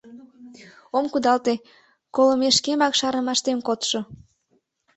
Ом 0.97 1.05
кудалте, 1.11 1.53
колымешкемак 2.15 2.93
шарнымаштем 2.99 3.59
кодшо... 3.67 3.99